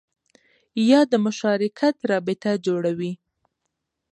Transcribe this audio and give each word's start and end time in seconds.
یا 0.89 1.01
د 1.11 1.13
مشارکت 1.25 1.95
رابطه 2.11 2.51
جوړوي 2.65 3.13